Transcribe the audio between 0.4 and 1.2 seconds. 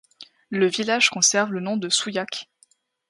Le village